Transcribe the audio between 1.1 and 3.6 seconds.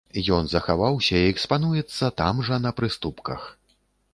і экспануецца там жа на прыступках.